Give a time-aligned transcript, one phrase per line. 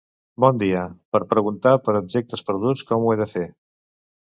[0.45, 0.85] Bon dia,
[1.17, 3.47] per preguntar per objectes perduts com ho he de fer?